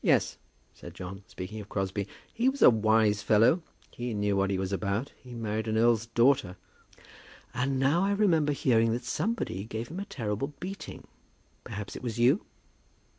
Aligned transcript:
"Yes," 0.00 0.38
said 0.72 0.94
John, 0.94 1.24
speaking 1.26 1.60
of 1.60 1.68
Crosbie, 1.68 2.08
"he 2.32 2.48
was 2.48 2.62
a 2.62 2.70
wise 2.70 3.20
fellow; 3.22 3.60
he 3.90 4.14
knew 4.14 4.34
what 4.34 4.48
he 4.48 4.56
was 4.56 4.72
about; 4.72 5.12
he 5.22 5.34
married 5.34 5.68
an 5.68 5.76
earl's 5.76 6.06
daughter." 6.06 6.56
"And 7.52 7.78
now 7.78 8.02
I 8.02 8.12
remember 8.12 8.52
hearing 8.52 8.92
that 8.92 9.04
somebody 9.04 9.64
gave 9.64 9.88
him 9.88 10.00
a 10.00 10.06
terrible 10.06 10.54
beating. 10.58 11.06
Perhaps 11.64 11.96
it 11.96 12.02
was 12.02 12.18
you?" 12.18 12.46